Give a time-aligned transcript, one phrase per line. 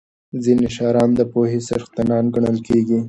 [0.43, 2.99] ځینې شاعران د پوهې څښتنان ګڼل کېږي.